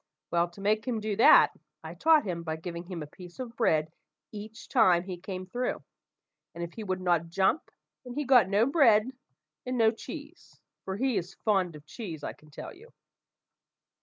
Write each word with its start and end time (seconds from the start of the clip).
Well, 0.31 0.49
to 0.49 0.61
make 0.61 0.87
him 0.87 0.99
do 0.99 1.15
that, 1.17 1.51
I 1.83 1.93
taught 1.93 2.25
him 2.25 2.41
by 2.41 2.55
giving 2.55 2.85
him 2.85 3.03
a 3.03 3.05
piece 3.05 3.37
of 3.37 3.55
bread 3.55 3.91
each 4.31 4.67
time 4.67 5.03
he 5.03 5.15
came 5.19 5.45
through; 5.45 5.83
and 6.55 6.63
if 6.63 6.73
he 6.73 6.83
would 6.83 6.99
not 7.01 7.29
jump, 7.29 7.69
then 8.03 8.15
he 8.15 8.25
got 8.25 8.49
no 8.49 8.65
bread 8.65 9.11
and 9.63 9.77
no 9.77 9.91
cheese, 9.91 10.59
for 10.85 10.97
he 10.97 11.17
is 11.17 11.35
fond 11.45 11.75
of 11.75 11.85
cheese, 11.85 12.23
I 12.23 12.33
can 12.33 12.49
tell 12.49 12.73
you. 12.73 12.91